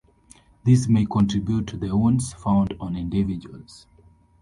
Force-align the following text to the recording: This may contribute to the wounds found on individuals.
This 0.65 0.87
may 0.87 1.05
contribute 1.05 1.67
to 1.67 1.77
the 1.77 1.95
wounds 1.95 2.33
found 2.33 2.75
on 2.79 2.95
individuals. 2.95 3.85